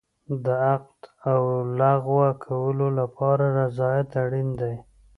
د 0.45 0.47
عقد 0.67 0.99
او 1.31 1.41
لغوه 1.79 2.29
کولو 2.45 2.87
لپاره 2.99 3.45
رضایت 3.59 4.09
اړین 4.23 4.49
دی. 4.61 4.75